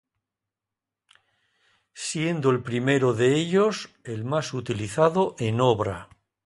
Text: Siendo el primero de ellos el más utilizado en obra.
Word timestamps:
Siendo 1.93 2.49
el 2.49 2.63
primero 2.63 3.13
de 3.13 3.35
ellos 3.35 3.89
el 4.03 4.23
más 4.25 4.55
utilizado 4.55 5.35
en 5.37 5.61
obra. 5.61 6.09